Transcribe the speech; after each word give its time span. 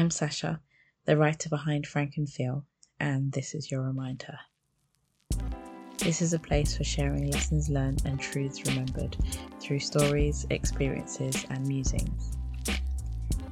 I'm 0.00 0.10
Sasha, 0.10 0.62
the 1.04 1.18
writer 1.18 1.50
behind 1.50 1.86
Frank 1.86 2.14
and 2.16 2.26
Feel, 2.26 2.64
and 2.98 3.30
this 3.32 3.54
is 3.54 3.70
your 3.70 3.82
reminder. 3.82 4.38
This 5.98 6.22
is 6.22 6.32
a 6.32 6.38
place 6.38 6.74
for 6.74 6.84
sharing 6.84 7.30
lessons 7.30 7.68
learned 7.68 8.00
and 8.06 8.18
truths 8.18 8.64
remembered 8.66 9.18
through 9.60 9.80
stories, 9.80 10.46
experiences, 10.48 11.44
and 11.50 11.66
musings. 11.66 12.38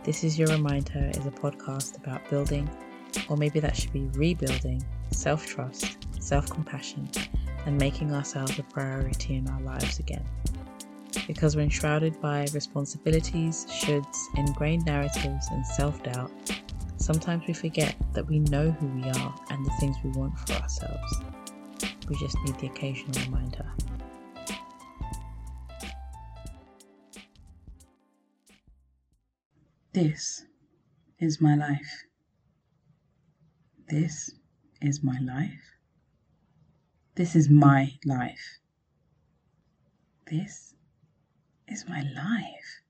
This 0.05 0.25
is 0.25 0.39
Your 0.39 0.49
Reminder 0.49 1.11
is 1.11 1.27
a 1.27 1.31
podcast 1.31 1.99
about 1.99 2.27
building, 2.30 2.67
or 3.29 3.37
maybe 3.37 3.61
that 3.61 3.77
should 3.77 3.93
be 3.93 4.09
rebuilding, 4.15 4.83
self 5.11 5.45
trust, 5.45 5.99
self 6.19 6.49
compassion, 6.49 7.11
and 7.67 7.77
making 7.77 8.15
ourselves 8.15 8.59
a 8.59 8.62
priority 8.62 9.35
in 9.35 9.46
our 9.51 9.61
lives 9.61 9.99
again. 9.99 10.25
Because 11.27 11.56
we're 11.56 11.62
enshrouded 11.62 12.20
by 12.20 12.46
responsibilities, 12.52 13.66
shoulds, 13.70 14.16
ingrained 14.36 14.86
narratives, 14.86 15.48
and 15.50 15.66
self 15.66 16.02
doubt, 16.02 16.30
sometimes 16.96 17.46
we 17.46 17.54
forget 17.54 17.95
that 18.12 18.26
we 18.26 18.39
know 18.40 18.71
who 18.71 18.86
we 18.89 19.04
are 19.04 19.35
and 19.50 19.64
the 19.64 19.72
things 19.80 19.96
we 20.04 20.11
want 20.11 20.39
for 20.40 20.54
ourselves. 20.54 21.21
We 22.08 22.16
just 22.16 22.36
need 22.44 22.58
the 22.58 22.66
occasional 22.66 23.21
reminder. 23.25 23.66
This 29.93 30.44
is 31.18 31.40
my 31.40 31.54
life. 31.57 32.05
This 33.88 34.30
is 34.80 35.02
my 35.02 35.19
life. 35.20 35.75
This 37.14 37.34
is 37.34 37.48
my 37.48 37.92
life. 38.05 38.58
This 40.30 40.75
is 41.70 41.89
my 41.89 42.03
life. 42.03 42.83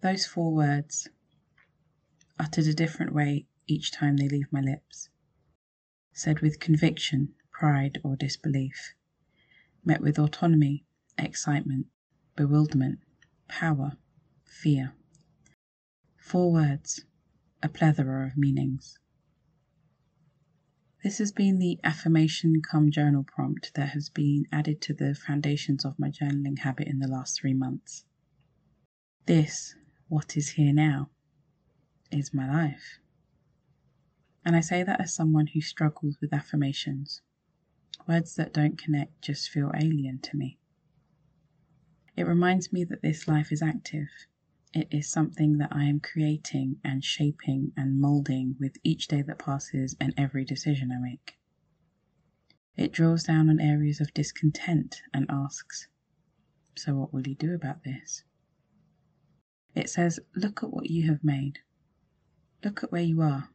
Those 0.00 0.26
four 0.26 0.54
words, 0.54 1.08
uttered 2.38 2.66
a 2.66 2.74
different 2.74 3.14
way 3.14 3.46
each 3.66 3.90
time 3.90 4.16
they 4.16 4.28
leave 4.28 4.52
my 4.52 4.60
lips, 4.60 5.08
said 6.12 6.40
with 6.40 6.60
conviction, 6.60 7.34
pride, 7.50 7.98
or 8.04 8.16
disbelief, 8.16 8.94
met 9.84 10.00
with 10.00 10.18
autonomy, 10.18 10.84
excitement, 11.18 11.86
bewilderment, 12.36 12.98
power, 13.48 13.96
fear. 14.44 14.92
Four 16.16 16.52
words, 16.52 17.04
a 17.62 17.68
plethora 17.68 18.26
of 18.26 18.36
meanings. 18.36 18.98
This 21.02 21.18
has 21.18 21.30
been 21.30 21.58
the 21.58 21.78
affirmation 21.84 22.62
come 22.62 22.90
journal 22.90 23.22
prompt 23.22 23.74
that 23.74 23.90
has 23.90 24.08
been 24.08 24.46
added 24.50 24.80
to 24.82 24.94
the 24.94 25.14
foundations 25.14 25.84
of 25.84 25.98
my 25.98 26.10
journaling 26.10 26.58
habit 26.58 26.88
in 26.88 26.98
the 26.98 27.08
last 27.08 27.38
three 27.38 27.54
months. 27.54 28.04
This, 29.26 29.74
what 30.08 30.36
is 30.36 30.50
here 30.50 30.72
now, 30.72 31.10
is 32.10 32.32
my 32.34 32.50
life. 32.50 32.98
And 34.44 34.56
I 34.56 34.60
say 34.60 34.82
that 34.82 35.00
as 35.00 35.14
someone 35.14 35.48
who 35.48 35.60
struggles 35.60 36.16
with 36.20 36.32
affirmations. 36.32 37.22
Words 38.06 38.34
that 38.36 38.54
don't 38.54 38.78
connect 38.78 39.20
just 39.22 39.50
feel 39.50 39.72
alien 39.74 40.20
to 40.20 40.36
me. 40.36 40.58
It 42.16 42.26
reminds 42.26 42.72
me 42.72 42.84
that 42.84 43.02
this 43.02 43.28
life 43.28 43.52
is 43.52 43.62
active 43.62 44.08
it 44.76 44.88
is 44.90 45.10
something 45.10 45.56
that 45.56 45.72
I 45.72 45.84
am 45.84 46.00
creating 46.00 46.80
and 46.84 47.02
shaping 47.02 47.72
and 47.78 47.98
molding 47.98 48.56
with 48.60 48.76
each 48.84 49.08
day 49.08 49.22
that 49.22 49.38
passes 49.38 49.96
and 49.98 50.12
every 50.18 50.44
decision 50.44 50.92
I 50.92 50.98
make. 50.98 51.38
It 52.76 52.92
draws 52.92 53.24
down 53.24 53.48
on 53.48 53.58
areas 53.58 54.02
of 54.02 54.12
discontent 54.12 55.00
and 55.14 55.24
asks, 55.30 55.88
So 56.74 56.94
what 56.94 57.14
will 57.14 57.26
you 57.26 57.34
do 57.34 57.54
about 57.54 57.84
this? 57.84 58.22
It 59.74 59.88
says, 59.88 60.20
Look 60.34 60.62
at 60.62 60.70
what 60.70 60.90
you 60.90 61.08
have 61.08 61.24
made. 61.24 61.60
Look 62.62 62.84
at 62.84 62.92
where 62.92 63.02
you 63.02 63.22
are. 63.22 63.48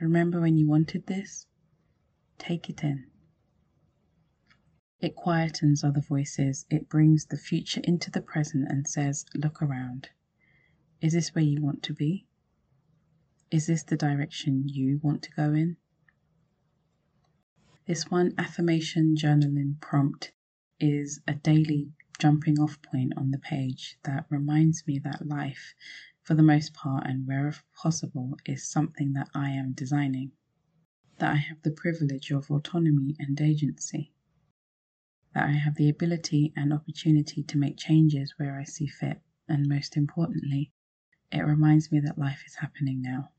Remember 0.00 0.40
when 0.40 0.56
you 0.56 0.66
wanted 0.66 1.06
this? 1.06 1.46
Take 2.38 2.70
it 2.70 2.82
in. 2.82 3.08
It 5.04 5.16
quietens 5.16 5.84
other 5.84 6.00
voices. 6.00 6.64
It 6.70 6.88
brings 6.88 7.26
the 7.26 7.36
future 7.36 7.82
into 7.84 8.10
the 8.10 8.22
present 8.22 8.70
and 8.70 8.88
says, 8.88 9.26
Look 9.34 9.60
around. 9.60 10.08
Is 11.04 11.12
this 11.12 11.34
where 11.34 11.44
you 11.44 11.60
want 11.60 11.82
to 11.82 11.92
be? 11.92 12.26
Is 13.50 13.66
this 13.66 13.82
the 13.82 13.94
direction 13.94 14.66
you 14.66 15.00
want 15.02 15.20
to 15.24 15.30
go 15.32 15.52
in? 15.52 15.76
This 17.86 18.10
one 18.10 18.32
affirmation 18.38 19.14
journaling 19.14 19.78
prompt 19.82 20.32
is 20.80 21.20
a 21.28 21.34
daily 21.34 21.92
jumping 22.18 22.58
off 22.58 22.80
point 22.80 23.12
on 23.18 23.32
the 23.32 23.38
page 23.38 23.98
that 24.04 24.24
reminds 24.30 24.86
me 24.86 24.98
that 25.00 25.28
life, 25.28 25.74
for 26.22 26.32
the 26.32 26.42
most 26.42 26.72
part 26.72 27.06
and 27.06 27.26
wherever 27.26 27.60
possible, 27.76 28.38
is 28.46 28.66
something 28.66 29.12
that 29.12 29.28
I 29.34 29.50
am 29.50 29.72
designing, 29.72 30.32
that 31.18 31.32
I 31.32 31.36
have 31.36 31.60
the 31.60 31.70
privilege 31.70 32.30
of 32.30 32.50
autonomy 32.50 33.14
and 33.18 33.38
agency, 33.42 34.10
that 35.34 35.50
I 35.50 35.52
have 35.52 35.74
the 35.74 35.90
ability 35.90 36.54
and 36.56 36.72
opportunity 36.72 37.42
to 37.42 37.58
make 37.58 37.76
changes 37.76 38.32
where 38.38 38.58
I 38.58 38.64
see 38.64 38.86
fit, 38.86 39.20
and 39.46 39.68
most 39.68 39.98
importantly, 39.98 40.72
it 41.32 41.40
reminds 41.40 41.90
me 41.90 41.98
that 42.00 42.16
life 42.16 42.44
is 42.46 42.54
happening 42.54 43.02
now. 43.02 43.30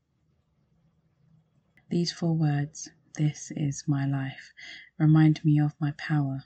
These 1.88 2.12
four 2.12 2.36
words, 2.36 2.90
this 3.14 3.50
is 3.56 3.84
my 3.86 4.04
life, 4.04 4.52
remind 4.98 5.44
me 5.44 5.58
of 5.58 5.74
my 5.80 5.92
power, 5.92 6.44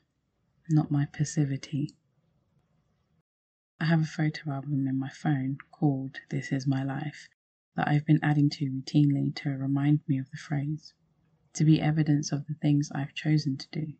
not 0.68 0.90
my 0.90 1.06
passivity. 1.06 1.96
I 3.80 3.86
have 3.86 4.02
a 4.02 4.04
photo 4.04 4.52
album 4.52 4.86
in 4.86 4.98
my 4.98 5.08
phone 5.08 5.58
called 5.72 6.18
This 6.28 6.52
Is 6.52 6.66
My 6.66 6.84
Life 6.84 7.28
that 7.74 7.88
I've 7.88 8.06
been 8.06 8.20
adding 8.22 8.48
to 8.50 8.70
routinely 8.70 9.34
to 9.36 9.50
remind 9.50 10.00
me 10.06 10.18
of 10.18 10.30
the 10.30 10.36
phrase, 10.36 10.94
to 11.54 11.64
be 11.64 11.80
evidence 11.80 12.30
of 12.30 12.46
the 12.46 12.54
things 12.54 12.92
I've 12.92 13.14
chosen 13.14 13.56
to 13.56 13.68
do, 13.72 13.94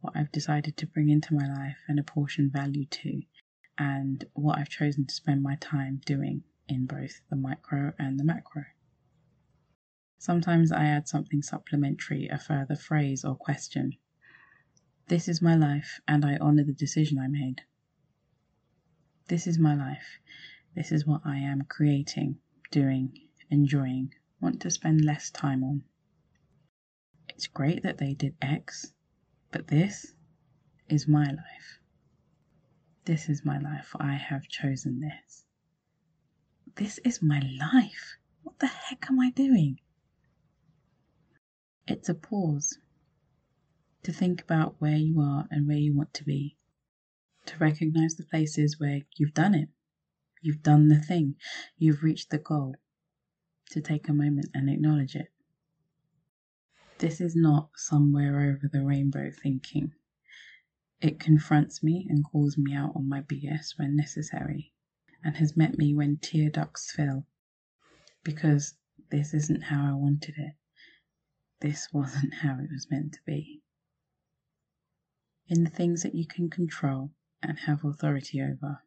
what 0.00 0.14
I've 0.14 0.32
decided 0.32 0.76
to 0.76 0.86
bring 0.86 1.08
into 1.08 1.34
my 1.34 1.46
life 1.46 1.78
and 1.88 1.98
apportion 1.98 2.50
value 2.50 2.84
to, 2.84 3.22
and 3.78 4.24
what 4.34 4.58
I've 4.58 4.68
chosen 4.68 5.06
to 5.06 5.14
spend 5.14 5.42
my 5.42 5.56
time 5.56 6.02
doing 6.04 6.44
in 6.68 6.86
both 6.86 7.20
the 7.30 7.36
micro 7.36 7.92
and 7.98 8.18
the 8.18 8.24
macro. 8.24 8.64
Sometimes 10.18 10.72
I 10.72 10.86
add 10.86 11.06
something 11.06 11.42
supplementary, 11.42 12.28
a 12.28 12.38
further 12.38 12.76
phrase 12.76 13.24
or 13.24 13.36
question. 13.36 13.96
This 15.08 15.28
is 15.28 15.40
my 15.40 15.54
life, 15.54 16.00
and 16.08 16.24
I 16.24 16.36
honour 16.38 16.64
the 16.64 16.72
decision 16.72 17.18
I 17.18 17.28
made. 17.28 17.62
This 19.28 19.46
is 19.46 19.58
my 19.58 19.74
life. 19.74 20.18
This 20.74 20.92
is 20.92 21.06
what 21.06 21.22
I 21.24 21.38
am 21.38 21.62
creating, 21.62 22.38
doing, 22.70 23.28
enjoying, 23.50 24.12
want 24.40 24.60
to 24.62 24.70
spend 24.70 25.04
less 25.04 25.30
time 25.30 25.64
on. 25.64 25.84
It's 27.28 27.46
great 27.46 27.82
that 27.82 27.98
they 27.98 28.14
did 28.14 28.34
X, 28.42 28.92
but 29.50 29.68
this 29.68 30.14
is 30.88 31.08
my 31.08 31.24
life. 31.24 31.80
This 33.04 33.28
is 33.28 33.44
my 33.44 33.58
life. 33.58 33.94
I 33.98 34.14
have 34.14 34.48
chosen 34.48 35.00
this. 35.00 35.45
This 36.76 36.98
is 36.98 37.22
my 37.22 37.40
life. 37.40 38.18
What 38.42 38.58
the 38.58 38.66
heck 38.66 39.06
am 39.08 39.18
I 39.18 39.30
doing? 39.30 39.80
It's 41.88 42.10
a 42.10 42.14
pause 42.14 42.78
to 44.02 44.12
think 44.12 44.42
about 44.42 44.78
where 44.78 44.98
you 44.98 45.18
are 45.22 45.48
and 45.50 45.66
where 45.66 45.78
you 45.78 45.94
want 45.94 46.12
to 46.12 46.24
be, 46.24 46.58
to 47.46 47.56
recognize 47.56 48.16
the 48.16 48.26
places 48.26 48.78
where 48.78 49.06
you've 49.16 49.32
done 49.32 49.54
it, 49.54 49.70
you've 50.42 50.62
done 50.62 50.88
the 50.88 51.00
thing, 51.00 51.36
you've 51.78 52.02
reached 52.02 52.28
the 52.28 52.36
goal, 52.36 52.76
to 53.70 53.80
take 53.80 54.10
a 54.10 54.12
moment 54.12 54.50
and 54.52 54.68
acknowledge 54.68 55.16
it. 55.16 55.32
This 56.98 57.22
is 57.22 57.34
not 57.34 57.70
somewhere 57.76 58.50
over 58.50 58.68
the 58.70 58.84
rainbow 58.84 59.30
thinking. 59.30 59.94
It 61.00 61.18
confronts 61.18 61.82
me 61.82 62.06
and 62.10 62.22
calls 62.22 62.58
me 62.58 62.74
out 62.74 62.92
on 62.94 63.08
my 63.08 63.22
BS 63.22 63.78
when 63.78 63.96
necessary 63.96 64.74
and 65.26 65.38
has 65.38 65.56
met 65.56 65.76
me 65.76 65.92
when 65.92 66.16
tear 66.18 66.48
ducts 66.48 66.92
fill. 66.92 67.26
Because 68.22 68.76
this 69.10 69.34
isn't 69.34 69.64
how 69.64 69.90
I 69.90 69.92
wanted 69.92 70.36
it. 70.38 70.54
This 71.60 71.88
wasn't 71.92 72.32
how 72.32 72.60
it 72.60 72.70
was 72.70 72.86
meant 72.92 73.14
to 73.14 73.18
be. 73.26 73.60
In 75.48 75.64
the 75.64 75.70
things 75.70 76.04
that 76.04 76.14
you 76.14 76.28
can 76.28 76.48
control 76.48 77.10
and 77.42 77.58
have 77.58 77.84
authority 77.84 78.40
over, 78.40 78.84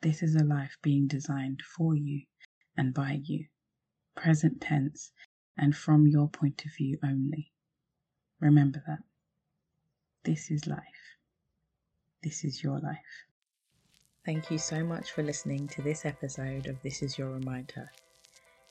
this 0.00 0.22
is 0.22 0.36
a 0.36 0.44
life 0.44 0.76
being 0.80 1.08
designed 1.08 1.60
for 1.62 1.96
you 1.96 2.22
and 2.76 2.94
by 2.94 3.20
you, 3.24 3.46
present 4.14 4.60
tense, 4.60 5.10
and 5.56 5.76
from 5.76 6.06
your 6.06 6.28
point 6.28 6.64
of 6.64 6.70
view 6.76 7.00
only. 7.02 7.50
Remember 8.38 8.80
that. 8.86 9.02
This 10.22 10.52
is 10.52 10.68
life. 10.68 11.16
This 12.22 12.44
is 12.44 12.62
your 12.62 12.78
life. 12.78 13.26
Thank 14.24 14.52
you 14.52 14.58
so 14.58 14.84
much 14.84 15.10
for 15.10 15.24
listening 15.24 15.66
to 15.66 15.82
this 15.82 16.06
episode 16.06 16.68
of 16.68 16.80
This 16.80 17.02
Is 17.02 17.18
Your 17.18 17.30
Reminder. 17.30 17.90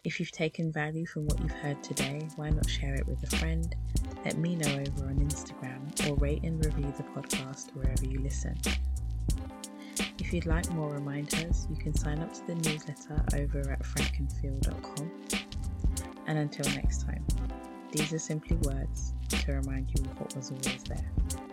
If 0.06 0.18
you've 0.18 0.32
taken 0.32 0.72
value 0.72 1.06
from 1.06 1.26
what 1.26 1.42
you've 1.42 1.52
heard 1.52 1.84
today, 1.84 2.26
why 2.38 2.52
not 2.52 2.70
share 2.70 2.96
it 2.96 3.06
with 3.06 3.22
a 3.24 3.36
friend? 3.36 3.76
Let 4.24 4.38
me 4.38 4.56
know 4.56 4.72
over 4.72 5.08
on 5.08 5.18
Instagram 5.18 6.10
or 6.10 6.16
rate 6.16 6.44
and 6.44 6.66
review 6.66 6.94
the 6.96 7.04
podcast 7.04 7.76
wherever 7.76 8.06
you 8.06 8.22
listen. 8.22 8.58
If 10.20 10.32
you'd 10.32 10.46
like 10.46 10.72
more 10.72 10.94
reminders, 10.94 11.68
you 11.70 11.76
can 11.76 11.94
sign 11.94 12.20
up 12.20 12.32
to 12.34 12.48
the 12.48 12.56
newsletter 12.56 13.22
over 13.36 13.72
at 13.72 13.84
frankenfeel.com. 13.84 15.12
And 16.28 16.38
until 16.38 16.74
next 16.76 17.02
time, 17.02 17.26
these 17.92 18.14
are 18.14 18.20
simply 18.20 18.56
words 18.56 19.14
to 19.28 19.52
remind 19.52 19.90
you 19.90 20.06
of 20.06 20.18
what 20.18 20.34
was 20.34 20.50
always 20.50 20.84
there. 20.84 21.51